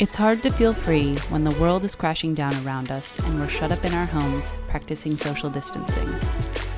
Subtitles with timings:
[0.00, 3.46] It's hard to feel free when the world is crashing down around us and we're
[3.46, 6.12] shut up in our homes practicing social distancing.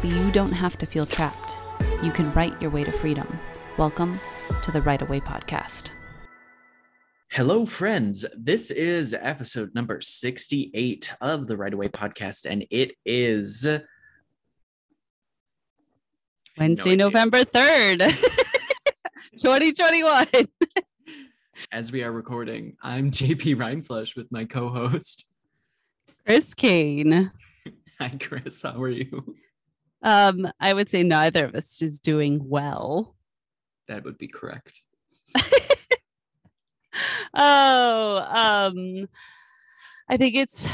[0.02, 1.62] But you don't have to feel trapped.
[2.02, 3.26] You can write your way to freedom.
[3.78, 4.20] Welcome
[4.60, 5.92] to the Write Away Podcast.
[7.30, 8.26] Hello, friends.
[8.36, 13.66] This is episode number 68 of the Write Away Podcast, and it is
[16.58, 18.10] Wednesday, no November 3rd,
[19.38, 20.26] 2021.
[21.72, 22.76] as we are recording.
[22.82, 25.26] I'm JP Rindfleisch with my co-host
[26.24, 27.30] Chris Kane.
[28.00, 28.62] Hi, Chris.
[28.62, 29.36] How are you?
[30.02, 33.14] Um, I would say neither of us is doing well.
[33.88, 34.82] That would be correct.
[37.34, 39.08] oh, um,
[40.08, 40.66] I think it's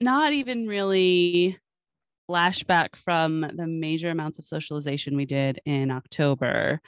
[0.00, 1.58] not even really
[2.28, 6.80] flashback from the major amounts of socialization we did in October.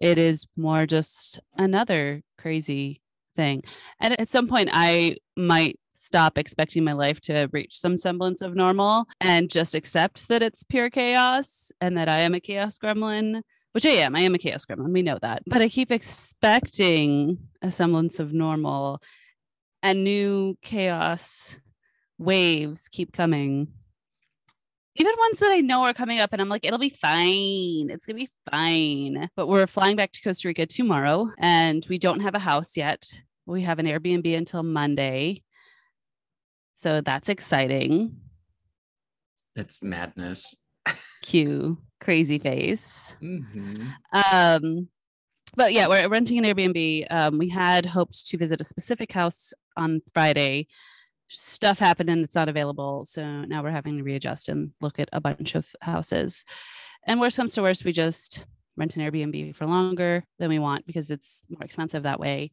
[0.00, 3.02] It is more just another crazy
[3.36, 3.62] thing.
[4.00, 8.54] And at some point, I might stop expecting my life to reach some semblance of
[8.54, 13.42] normal and just accept that it's pure chaos and that I am a chaos gremlin.
[13.72, 14.16] Which I am.
[14.16, 14.92] I am a chaos gremlin.
[14.92, 15.42] We know that.
[15.46, 19.00] But I keep expecting a semblance of normal
[19.82, 21.56] and new chaos
[22.18, 23.68] waves keep coming
[24.96, 27.90] even ones that I know are coming up and I'm like, it'll be fine.
[27.90, 29.28] It's going to be fine.
[29.36, 33.12] But we're flying back to Costa Rica tomorrow and we don't have a house yet.
[33.46, 35.42] We have an Airbnb until Monday.
[36.74, 38.16] So that's exciting.
[39.54, 40.54] That's madness.
[41.22, 43.14] Cue crazy face.
[43.22, 43.86] Mm-hmm.
[44.12, 44.88] Um,
[45.56, 47.06] but yeah, we're renting an Airbnb.
[47.10, 50.66] Um, we had hoped to visit a specific house on Friday
[51.30, 53.04] stuff happened and it's not available.
[53.04, 56.44] So now we're having to readjust and look at a bunch of houses.
[57.06, 58.44] And worst comes to worst, we just
[58.76, 62.50] rent an Airbnb for longer than we want because it's more expensive that way.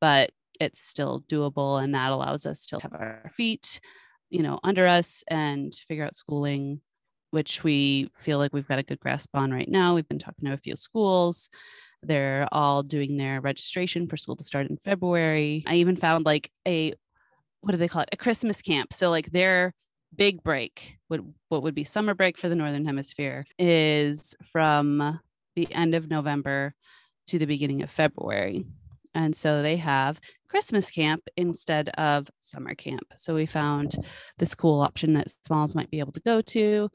[0.00, 3.80] But it's still doable and that allows us to have our feet,
[4.28, 6.80] you know, under us and figure out schooling,
[7.30, 9.94] which we feel like we've got a good grasp on right now.
[9.94, 11.48] We've been talking to a few schools.
[12.02, 15.64] They're all doing their registration for school to start in February.
[15.66, 16.94] I even found like a
[17.60, 18.08] what do they call it?
[18.12, 18.92] A Christmas camp.
[18.92, 19.74] So like their
[20.16, 25.20] big break, what what would be summer break for the northern hemisphere, is from
[25.56, 26.74] the end of November
[27.28, 28.66] to the beginning of February.
[29.14, 33.02] And so they have Christmas camp instead of summer camp.
[33.16, 33.96] So we found
[34.38, 36.90] this cool option that Smalls might be able to go to.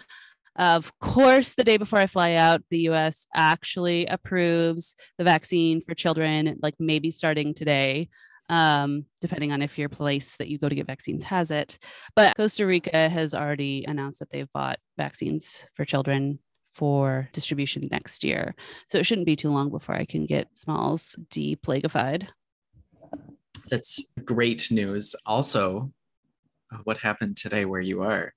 [0.57, 5.93] Of course, the day before I fly out, the US actually approves the vaccine for
[5.93, 8.07] children, like maybe starting today
[8.49, 11.77] um, depending on if your place that you go to get vaccines has it.
[12.15, 16.39] But Costa Rica has already announced that they've bought vaccines for children
[16.73, 18.53] for distribution next year.
[18.87, 22.27] So it shouldn't be too long before I can get Smalls deplagified.
[23.69, 25.15] That's great news.
[25.25, 25.91] Also,
[26.71, 28.33] uh, what happened today where you are?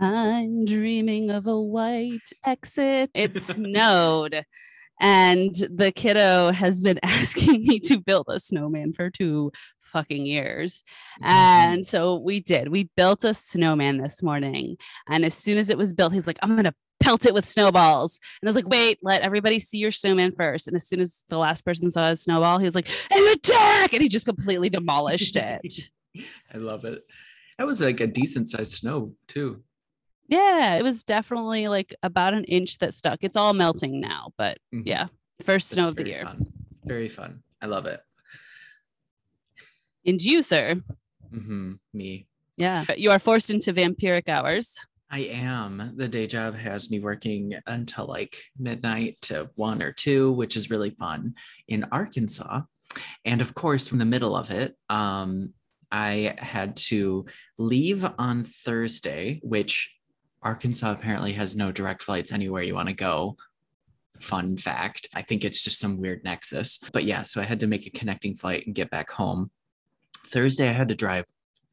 [0.00, 3.10] I'm dreaming of a white exit.
[3.14, 4.44] It snowed.
[5.00, 10.82] And the kiddo has been asking me to build a snowman for two fucking years.
[11.22, 11.30] Mm-hmm.
[11.30, 12.68] And so we did.
[12.68, 14.76] We built a snowman this morning.
[15.08, 17.44] And as soon as it was built, he's like, I'm going to pelt it with
[17.44, 18.18] snowballs.
[18.40, 20.66] And I was like, wait, let everybody see your snowman first.
[20.66, 23.92] And as soon as the last person saw his snowball, he was like, an attack.
[23.92, 25.90] And he just completely demolished it.
[26.52, 27.04] I love it.
[27.58, 29.62] That was like a decent sized snow, too.
[30.28, 33.20] Yeah, it was definitely like about an inch that stuck.
[33.22, 34.86] It's all melting now, but mm-hmm.
[34.86, 35.06] yeah,
[35.44, 36.22] first snow That's of the year.
[36.22, 36.46] Fun.
[36.84, 37.42] Very fun.
[37.62, 38.00] I love it.
[40.06, 40.74] And you, sir.
[41.34, 41.72] Mm-hmm.
[41.94, 42.26] Me.
[42.56, 44.86] Yeah, you are forced into vampiric hours.
[45.10, 45.94] I am.
[45.96, 50.70] The day job has me working until like midnight to one or two, which is
[50.70, 51.34] really fun
[51.68, 52.62] in Arkansas.
[53.24, 55.54] And of course, in the middle of it, um,
[55.90, 57.24] I had to
[57.58, 59.94] leave on Thursday, which
[60.48, 63.36] Arkansas apparently has no direct flights anywhere you want to go.
[64.18, 65.06] Fun fact.
[65.14, 66.80] I think it's just some weird nexus.
[66.90, 69.50] But yeah, so I had to make a connecting flight and get back home.
[70.28, 71.26] Thursday, I had to drive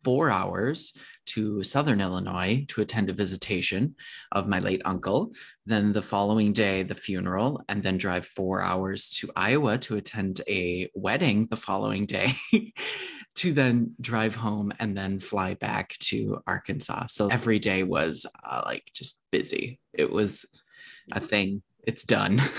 [0.04, 0.92] four hours
[1.28, 3.96] to Southern Illinois to attend a visitation
[4.34, 5.32] of my late uncle.
[5.66, 10.42] Then the following day, the funeral, and then drive four hours to Iowa to attend
[10.50, 12.34] a wedding the following day.
[13.36, 17.08] to then drive home and then fly back to Arkansas.
[17.08, 19.80] So every day was uh, like just busy.
[19.94, 20.46] It was
[21.12, 21.62] a thing.
[21.86, 22.42] It's done.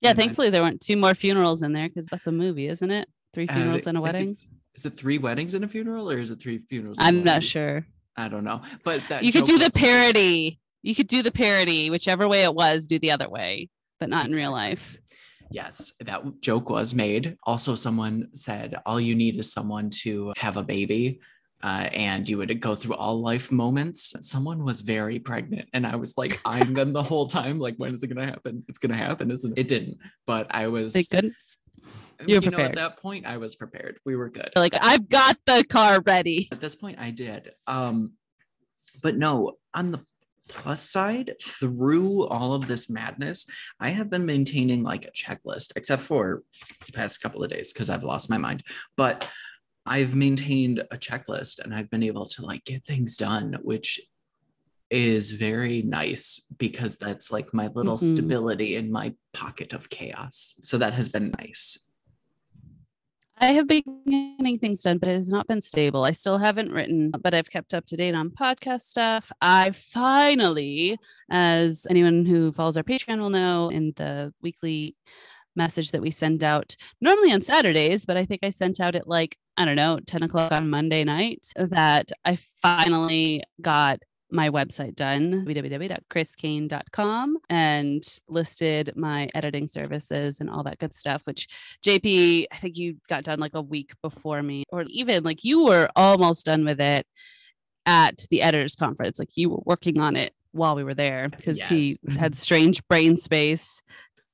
[0.00, 3.08] Yeah, thankfully there weren't two more funerals in there because that's a movie, isn't it?
[3.34, 4.36] Three uh, funerals uh, and a wedding.
[4.74, 6.96] Is it three weddings and a funeral, or is it three funerals?
[7.00, 7.86] I'm not sure.
[8.16, 10.58] I don't know, but you could do the parody.
[10.82, 12.86] You could do the parody, whichever way it was.
[12.86, 14.98] Do the other way, but not in real life.
[15.50, 17.36] Yes, that joke was made.
[17.42, 21.20] Also, someone said, All you need is someone to have a baby.
[21.62, 24.14] Uh, and you would go through all life moments.
[24.22, 27.58] Someone was very pregnant, and I was like eyeing them the whole time.
[27.58, 28.64] Like, when is it going to happen?
[28.66, 29.60] It's going to happen, isn't it?
[29.60, 30.94] It didn't, but I was.
[30.94, 31.34] Thank goodness.
[32.26, 32.50] You're you.
[32.50, 33.98] Know, at that point, I was prepared.
[34.06, 34.50] We were good.
[34.56, 36.48] Like, I've got the car ready.
[36.50, 37.52] At this point, I did.
[37.66, 38.14] Um,
[39.02, 40.00] but no, on the
[40.50, 43.46] plus side, through all of this madness,
[43.78, 46.42] I have been maintaining like a checklist, except for
[46.86, 48.62] the past couple of days because I've lost my mind.
[48.96, 49.28] But
[49.86, 54.00] I've maintained a checklist and I've been able to like get things done, which
[54.90, 58.14] is very nice because that's like my little mm-hmm.
[58.14, 60.54] stability in my pocket of chaos.
[60.60, 61.86] So that has been nice.
[63.42, 63.82] I have been
[64.38, 66.04] getting things done, but it has not been stable.
[66.04, 69.32] I still haven't written, but I've kept up to date on podcast stuff.
[69.40, 70.98] I finally,
[71.30, 74.94] as anyone who follows our Patreon will know, in the weekly
[75.56, 79.08] message that we send out normally on Saturdays, but I think I sent out at
[79.08, 84.00] like, I don't know, 10 o'clock on Monday night that I finally got
[84.32, 91.48] my website done, www.chriskane.com, and listed my editing services and all that good stuff, which
[91.84, 95.64] JP, I think you got done like a week before me, or even like you
[95.64, 97.06] were almost done with it
[97.86, 99.18] at the editors conference.
[99.18, 101.68] Like you were working on it while we were there because yes.
[101.68, 103.82] he had strange brain space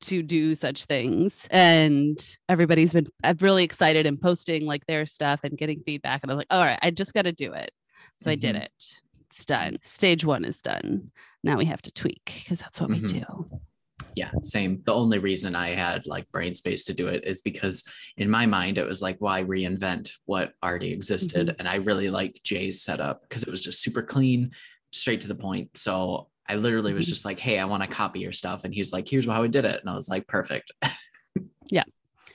[0.02, 5.40] to do such things and everybody's been I'm really excited and posting like their stuff
[5.42, 7.70] and getting feedback and i was like all right i just got to do it
[8.16, 8.32] so mm-hmm.
[8.32, 8.64] i did mm-hmm.
[8.64, 9.00] it
[9.36, 9.76] it's done.
[9.82, 11.10] Stage one is done.
[11.44, 13.02] Now we have to tweak because that's what mm-hmm.
[13.02, 13.60] we do.
[14.14, 14.80] Yeah, same.
[14.86, 17.84] The only reason I had like brain space to do it is because
[18.16, 21.48] in my mind it was like, why reinvent what already existed?
[21.48, 21.56] Mm-hmm.
[21.58, 24.52] And I really like Jay's setup because it was just super clean,
[24.90, 25.76] straight to the point.
[25.76, 27.10] So I literally was mm-hmm.
[27.10, 28.64] just like, hey, I want to copy your stuff.
[28.64, 29.80] And he's like, here's how we did it.
[29.80, 30.72] And I was like, perfect.
[31.70, 31.84] yeah.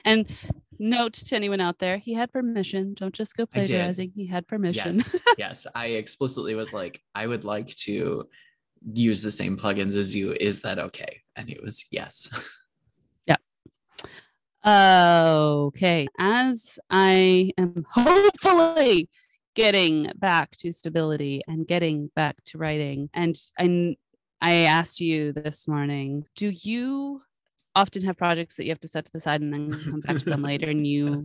[0.06, 0.28] And
[0.82, 2.96] note to anyone out there, he had permission.
[2.96, 4.12] Don't just go plagiarizing.
[4.16, 4.96] He had permission.
[4.96, 5.68] Yes, yes.
[5.74, 8.28] I explicitly was like, I would like to
[8.92, 10.34] use the same plugins as you.
[10.34, 11.22] Is that okay?
[11.36, 12.30] And it was yes.
[13.28, 13.38] Yeah.
[14.66, 16.08] Okay.
[16.20, 19.10] As I am hopefully
[19.56, 23.96] getting back to stability and getting back to writing, and I,
[24.42, 27.22] I asked you this morning, do you
[27.76, 30.18] often have projects that you have to set to the side and then come back
[30.18, 31.24] to them later and you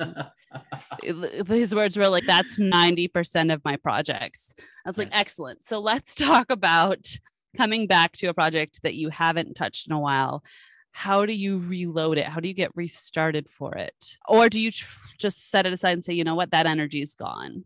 [1.48, 4.54] his words were like that's 90% of my projects.
[4.84, 5.62] I was like excellent.
[5.62, 7.06] So let's talk about
[7.56, 10.44] coming back to a project that you haven't touched in a while.
[10.93, 12.26] How do you reload it?
[12.26, 14.16] How do you get restarted for it?
[14.28, 14.88] Or do you tr-
[15.19, 16.52] just set it aside and say you know what?
[16.52, 17.64] That energy is gone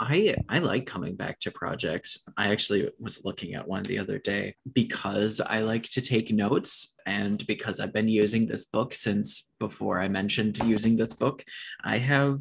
[0.00, 2.18] I I like coming back to projects.
[2.36, 6.96] I actually was looking at one the other day because I like to take notes
[7.06, 11.44] and because I've been using this book since before I mentioned using this book,
[11.82, 12.40] I have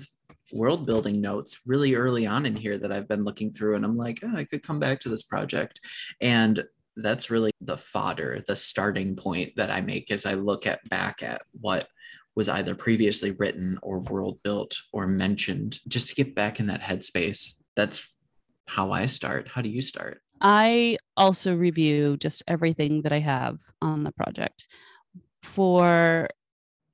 [0.53, 3.97] world building notes really early on in here that I've been looking through and I'm
[3.97, 5.81] like, oh, I could come back to this project.
[6.21, 6.63] And
[6.95, 11.21] that's really the fodder, the starting point that I make as I look at back
[11.21, 11.87] at what
[12.37, 16.81] was either previously written or world built or mentioned just to get back in that
[16.81, 17.53] headspace.
[17.75, 18.07] That's
[18.67, 19.47] how I start.
[19.47, 20.21] How do you start?
[20.39, 24.67] I also review just everything that I have on the project.
[25.41, 26.27] For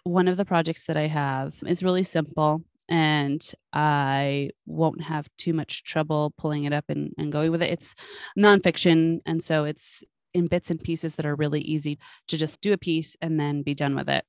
[0.05, 5.51] one of the projects that I have is really simple and I won't have too
[5.51, 7.71] much trouble pulling it up and, and going with it.
[7.71, 7.95] It's
[8.39, 9.19] nonfiction.
[9.25, 12.77] And so it's in bits and pieces that are really easy to just do a
[12.77, 14.23] piece and then be done with it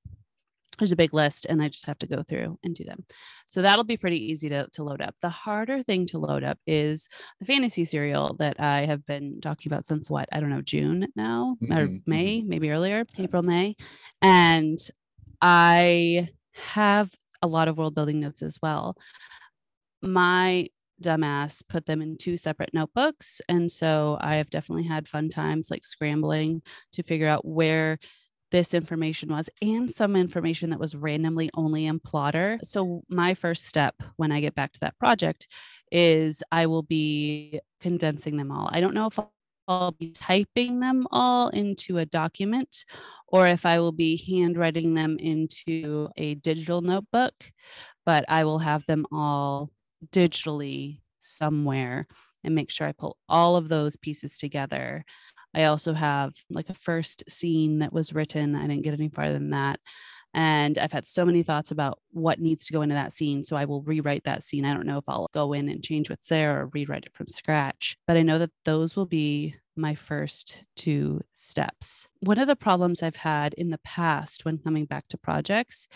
[0.78, 3.04] there's a big list and I just have to go through and do them.
[3.46, 5.14] So that'll be pretty easy to, to load up.
[5.20, 7.08] The harder thing to load up is
[7.40, 11.08] the fantasy serial that I have been talking about since what, I don't know, June
[11.16, 11.72] now mm-hmm.
[11.72, 12.48] or May, mm-hmm.
[12.48, 13.76] maybe earlier, April, May.
[14.22, 14.78] And
[15.40, 17.12] I have
[17.42, 18.96] a lot of world building notes as well.
[20.02, 20.68] My
[21.02, 23.40] dumbass put them in two separate notebooks.
[23.48, 26.62] And so I have definitely had fun times like scrambling
[26.92, 27.98] to figure out where
[28.54, 32.60] this information was and some information that was randomly only in Plottr.
[32.62, 35.48] So, my first step when I get back to that project
[35.90, 38.70] is I will be condensing them all.
[38.70, 39.18] I don't know if
[39.66, 42.84] I'll be typing them all into a document
[43.26, 47.34] or if I will be handwriting them into a digital notebook,
[48.06, 49.72] but I will have them all
[50.12, 52.06] digitally somewhere
[52.44, 55.04] and make sure I pull all of those pieces together
[55.54, 58.54] I also have like a first scene that was written.
[58.54, 59.80] I didn't get any farther than that.
[60.34, 63.44] And I've had so many thoughts about what needs to go into that scene.
[63.44, 64.64] So I will rewrite that scene.
[64.64, 67.28] I don't know if I'll go in and change what's there or rewrite it from
[67.28, 72.08] scratch, but I know that those will be my first two steps.
[72.20, 75.88] One of the problems I've had in the past when coming back to projects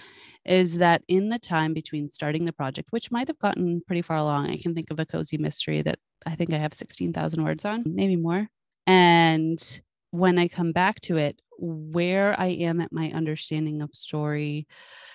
[0.44, 4.16] is that in the time between starting the project, which might have gotten pretty far
[4.16, 7.64] along, I can think of a cozy mystery that I think I have 16,000 words
[7.64, 8.48] on, maybe more.
[8.88, 9.80] And
[10.10, 14.66] when I come back to it, where I am at my understanding of story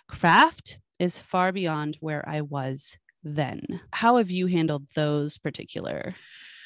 [0.08, 3.82] craft is far beyond where I was then.
[3.92, 6.14] How have you handled those particular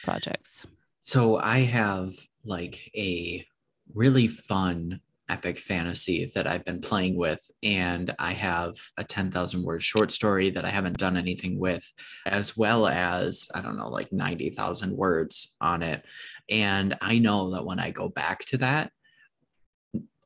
[0.04, 0.68] projects?
[1.04, 2.12] So I have
[2.44, 3.46] like a
[3.94, 5.00] really fun
[5.30, 7.50] epic fantasy that I've been playing with.
[7.64, 11.86] And I have a 10,000 word short story that I haven't done anything with,
[12.26, 16.04] as well as, I don't know, like 90,000 words on it.
[16.50, 18.92] And I know that when I go back to that,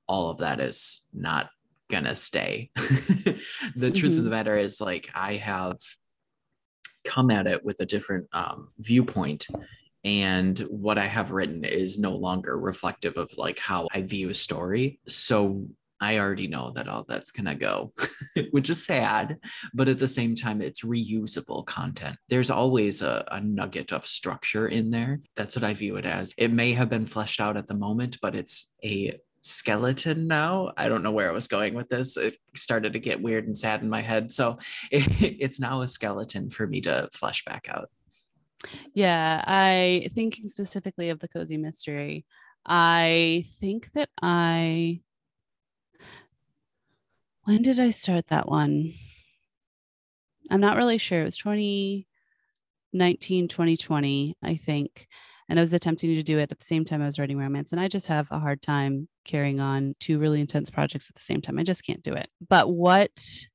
[0.08, 1.50] all of that is not
[1.90, 2.72] gonna stay.
[2.76, 3.94] the mm-hmm.
[3.94, 4.24] truth of mm-hmm.
[4.26, 5.78] the matter is, like, I have
[7.04, 9.48] come at it with a different um, viewpoint
[10.04, 14.34] and what i have written is no longer reflective of like how i view a
[14.34, 15.68] story so
[16.02, 17.94] i already know that all that's going to go
[18.52, 19.38] which is sad
[19.74, 24.68] but at the same time it's reusable content there's always a, a nugget of structure
[24.68, 27.68] in there that's what i view it as it may have been fleshed out at
[27.68, 30.72] the moment but it's a skeleton now.
[30.78, 32.16] I don't know where I was going with this.
[32.16, 34.32] It started to get weird and sad in my head.
[34.32, 34.60] So
[34.92, 37.90] it, it's now a skeleton for me to flesh back out.
[38.94, 42.26] Yeah, I thinking specifically of the cozy mystery.
[42.66, 45.02] I think that I
[47.44, 48.94] when did I start that one?
[50.50, 51.22] I'm not really sure.
[51.22, 55.08] It was 2019, 2020, I think.
[55.50, 57.72] And I was attempting to do it at the same time I was writing romance.
[57.72, 61.22] And I just have a hard time carrying on two really intense projects at the
[61.22, 61.60] same time.
[61.60, 62.30] I just can't do it.
[62.48, 63.48] But what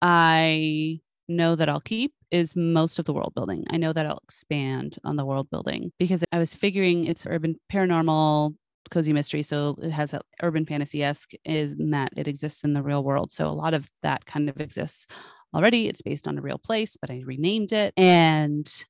[0.00, 3.64] I know that I'll keep is most of the world building.
[3.70, 7.60] I know that I'll expand on the world building because I was figuring it's urban
[7.72, 8.54] paranormal
[8.90, 12.74] cozy mystery so it has that urban fantasy esque is in that it exists in
[12.74, 15.06] the real world so a lot of that kind of exists
[15.54, 18.84] already it's based on a real place but i renamed it and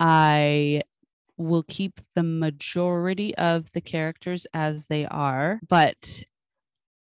[0.00, 0.82] i
[1.36, 6.22] will keep the majority of the characters as they are but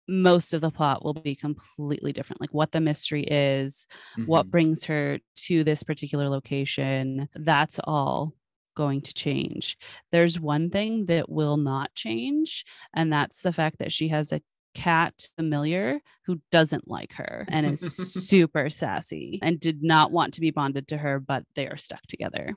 [0.08, 3.86] most of the plot will be completely different like what the mystery is
[4.16, 4.26] mm-hmm.
[4.26, 8.32] what brings her to this particular location that's all
[8.74, 9.76] going to change.
[10.10, 12.64] There's one thing that will not change
[12.94, 14.40] and that's the fact that she has a
[14.74, 17.80] cat familiar who doesn't like her and is
[18.26, 22.00] super sassy and did not want to be bonded to her but they are stuck
[22.06, 22.54] together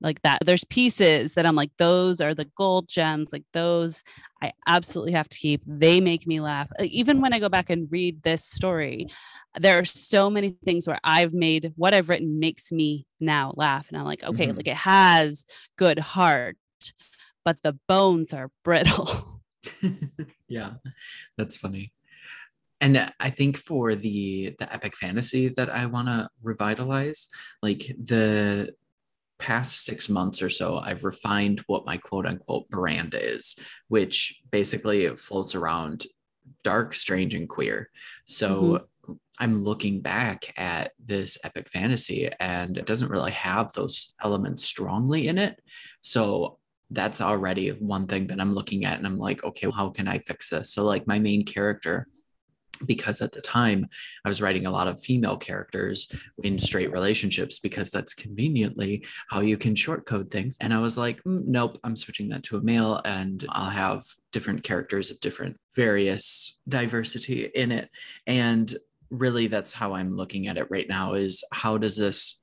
[0.00, 0.38] like that.
[0.44, 4.02] There's pieces that i'm like those are the gold gems like those
[4.42, 5.62] i absolutely have to keep.
[5.66, 6.70] They make me laugh.
[6.80, 9.08] Even when i go back and read this story
[9.58, 13.86] there are so many things where i've made what i've written makes me now laugh
[13.88, 14.56] and i'm like okay mm-hmm.
[14.56, 15.44] like it has
[15.76, 16.56] good heart
[17.44, 19.40] but the bones are brittle.
[20.48, 20.74] Yeah
[21.36, 21.92] that's funny.
[22.80, 27.28] And i think for the the epic fantasy that i want to revitalize
[27.62, 28.74] like the
[29.38, 33.56] past six months or so, I've refined what my quote unquote brand is,
[33.88, 36.06] which basically it floats around
[36.62, 37.90] dark, strange, and queer.
[38.26, 38.62] So
[39.04, 39.12] mm-hmm.
[39.38, 45.28] I'm looking back at this epic fantasy and it doesn't really have those elements strongly
[45.28, 45.60] in it.
[46.00, 46.58] So
[46.90, 50.18] that's already one thing that I'm looking at and I'm like, okay, how can I
[50.18, 50.72] fix this?
[50.72, 52.06] So, like, my main character
[52.86, 53.86] because at the time
[54.24, 56.10] I was writing a lot of female characters
[56.42, 60.56] in straight relationships because that's conveniently how you can shortcode things.
[60.60, 64.04] And I was like, mm, nope, I'm switching that to a male and I'll have
[64.32, 67.90] different characters of different various diversity in it.
[68.26, 68.74] And
[69.10, 72.40] really that's how I'm looking at it right now is how does this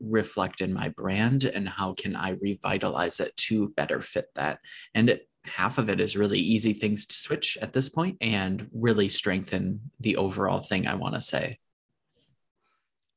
[0.00, 4.58] reflect in my brand and how can I revitalize it to better fit that?
[4.94, 8.68] And it, half of it is really easy things to switch at this point and
[8.72, 11.58] really strengthen the overall thing I want to say.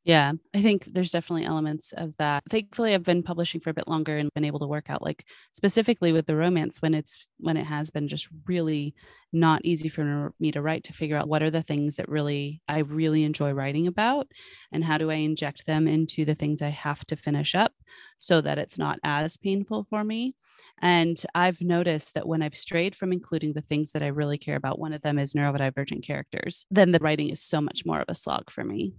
[0.08, 2.44] Yeah, I think there's definitely elements of that.
[2.50, 5.26] Thankfully, I've been publishing for a bit longer and been able to work out like
[5.52, 8.96] specifically with the romance when it's when it has been just really
[9.34, 12.62] not easy for me to write to figure out what are the things that really
[12.70, 14.28] I really enjoy writing about
[14.72, 17.74] and how do I inject them into the things I have to finish up
[18.18, 20.36] so that it's not as painful for me.
[20.82, 24.56] And I've noticed that when I've strayed from including the things that I really care
[24.56, 28.08] about, one of them is neurodivergent characters, then the writing is so much more of
[28.08, 28.94] a slog for me.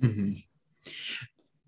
[0.00, 0.32] Mm-hmm.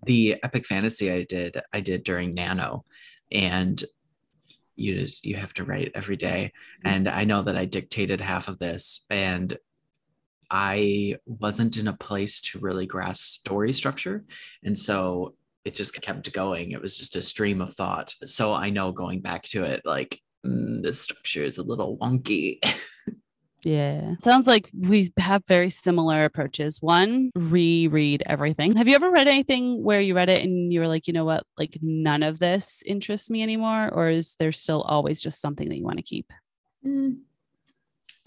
[0.05, 2.85] The epic fantasy I did, I did during Nano,
[3.31, 3.83] and
[4.75, 6.51] you just you have to write every day.
[6.79, 6.95] Mm-hmm.
[6.95, 9.57] And I know that I dictated half of this, and
[10.51, 14.25] I wasn't in a place to really grasp story structure,
[14.63, 16.71] and so it just kept going.
[16.71, 18.13] It was just a stream of thought.
[18.25, 22.59] So I know going back to it, like mm, this structure is a little wonky.
[23.65, 24.13] Yeah.
[24.19, 26.83] Sounds like we have very similar approaches.
[26.83, 28.75] One, reread everything.
[28.75, 31.25] Have you ever read anything where you read it and you were like, you know
[31.25, 33.89] what, like none of this interests me anymore?
[33.91, 36.31] Or is there still always just something that you want to keep?
[36.85, 37.21] Mm.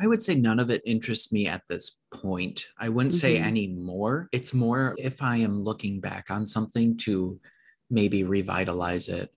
[0.00, 2.66] I would say none of it interests me at this point.
[2.76, 3.20] I wouldn't mm-hmm.
[3.20, 4.28] say any more.
[4.32, 7.38] It's more if I am looking back on something to
[7.90, 9.32] maybe revitalize it,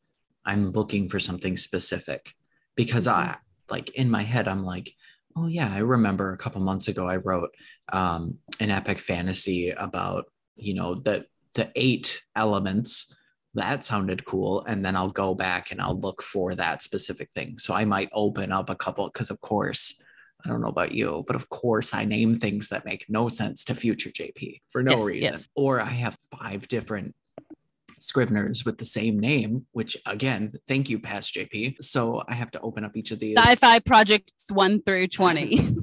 [0.45, 2.33] I'm looking for something specific
[2.75, 3.33] because mm-hmm.
[3.33, 3.37] I
[3.69, 4.93] like in my head, I'm like,
[5.35, 7.51] Oh yeah, I remember a couple months ago I wrote
[7.91, 13.15] um, an epic fantasy about you know the the eight elements.
[13.53, 17.59] That sounded cool, and then I'll go back and I'll look for that specific thing.
[17.59, 19.93] So I might open up a couple because, of course,
[20.45, 23.65] I don't know about you, but of course I name things that make no sense
[23.65, 25.21] to future JP for no yes, reason.
[25.21, 25.47] Yes.
[25.55, 27.13] Or I have five different
[28.01, 31.75] Scriveners with the same name, which again, thank you, past JP.
[31.81, 33.37] So I have to open up each of these.
[33.37, 35.59] Sci-fi projects one through 20.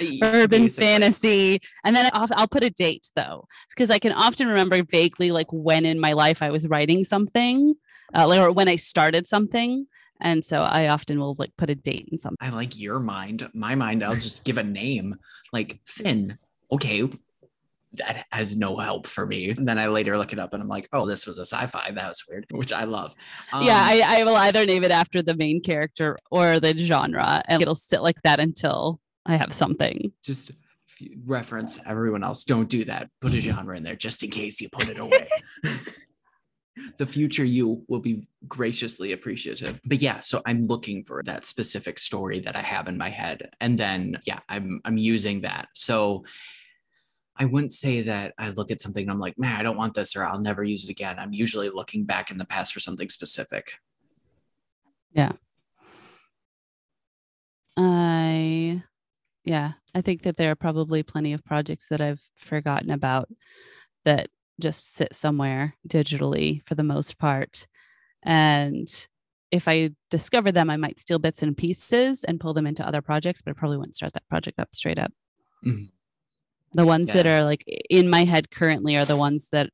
[0.22, 0.86] urban Basically.
[0.86, 5.30] fantasy and then I'll, I'll, put a date though because i can often remember vaguely
[5.30, 7.74] like when in my life i was writing something
[8.14, 9.86] uh, like, or when i started something
[10.20, 13.48] and so i often will like put a date in something i like your mind
[13.54, 15.16] my mind i'll just give a name
[15.52, 16.38] like finn
[16.72, 17.08] okay
[17.94, 19.50] that has no help for me.
[19.50, 21.90] And then I later look it up and I'm like, oh, this was a sci-fi.
[21.92, 23.14] That was weird, which I love.
[23.52, 27.42] Um, yeah, I, I will either name it after the main character or the genre,
[27.46, 30.12] and it'll sit like that until I have something.
[30.22, 30.52] Just
[31.24, 32.44] reference everyone else.
[32.44, 33.08] Don't do that.
[33.20, 35.28] Put a genre in there just in case you put it away.
[36.98, 39.80] the future you will be graciously appreciative.
[39.84, 43.50] But yeah, so I'm looking for that specific story that I have in my head.
[43.60, 45.68] And then yeah, I'm I'm using that.
[45.74, 46.24] So
[47.38, 49.94] I wouldn't say that I look at something and I'm like, man, I don't want
[49.94, 51.18] this or I'll never use it again.
[51.18, 53.74] I'm usually looking back in the past for something specific.
[55.12, 55.32] Yeah.
[57.76, 58.82] I,
[59.44, 63.28] yeah, I think that there are probably plenty of projects that I've forgotten about
[64.04, 64.30] that
[64.60, 67.68] just sit somewhere digitally for the most part.
[68.24, 68.88] And
[69.52, 73.00] if I discover them, I might steal bits and pieces and pull them into other
[73.00, 75.12] projects, but I probably wouldn't start that project up straight up.
[75.64, 75.84] Mm-hmm.
[76.72, 77.14] The ones yeah.
[77.14, 79.70] that are like in my head currently are the ones that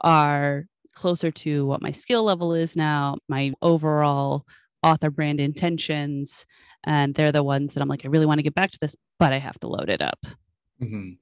[0.00, 4.44] are closer to what my skill level is now, my overall
[4.82, 6.46] author brand intentions.
[6.84, 8.94] And they're the ones that I'm like, I really want to get back to this,
[9.18, 10.18] but I have to load it up.
[10.82, 11.12] Mm-hmm.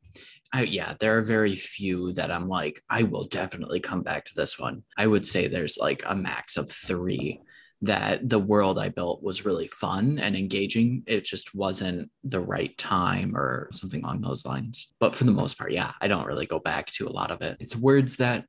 [0.52, 4.34] I, yeah, there are very few that I'm like, I will definitely come back to
[4.34, 4.82] this one.
[4.98, 7.40] I would say there's like a max of three
[7.82, 11.02] that the world I built was really fun and engaging.
[11.06, 14.94] It just wasn't the right time or something along those lines.
[15.00, 17.42] But for the most part, yeah, I don't really go back to a lot of
[17.42, 17.56] it.
[17.58, 18.46] It's words that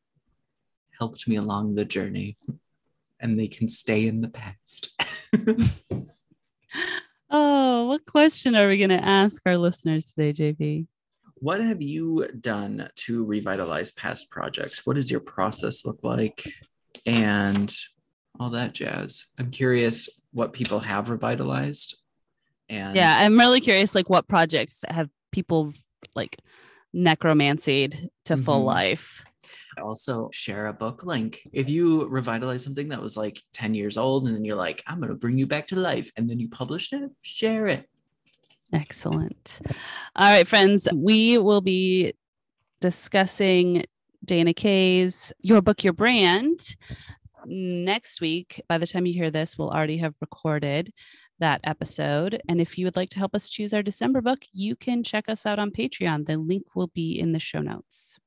[0.99, 2.37] helped me along the journey
[3.19, 4.91] and they can stay in the past.
[7.31, 10.85] oh, what question are we going to ask our listeners today, JP?
[11.35, 14.85] What have you done to revitalize past projects?
[14.85, 16.47] What does your process look like?
[17.07, 17.75] And
[18.39, 19.27] all that jazz.
[19.37, 21.97] I'm curious what people have revitalized.
[22.69, 25.73] And yeah, I'm really curious like what projects have people
[26.15, 26.37] like
[26.93, 28.43] necromancied to mm-hmm.
[28.43, 29.25] full life.
[29.81, 31.47] Also, share a book link.
[31.51, 34.99] If you revitalize something that was like 10 years old and then you're like, I'm
[34.99, 37.89] going to bring you back to life, and then you published it, share it.
[38.71, 39.61] Excellent.
[40.15, 42.13] All right, friends, we will be
[42.81, 43.85] discussing
[44.23, 46.75] Dana Kaye's Your Book, Your Brand
[47.45, 50.93] next week, by the time you hear this, we'll already have recorded
[51.39, 52.41] that episode.
[52.47, 55.27] And if you would like to help us choose our December book, you can check
[55.27, 56.25] us out on Patreon.
[56.25, 58.19] The link will be in the show notes.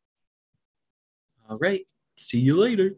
[1.48, 1.87] All right.
[2.16, 2.96] See you later.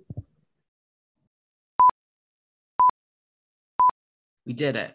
[4.46, 4.94] We did it.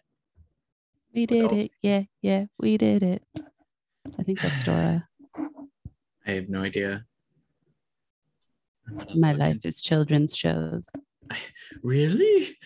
[1.14, 1.66] We did Adult.
[1.66, 1.72] it.
[1.84, 3.24] Yeah, yeah, we did it.
[4.18, 5.08] I think that's Dora.
[6.26, 7.06] I have no idea.
[9.16, 10.88] My life is children's shows.
[11.84, 12.58] Really?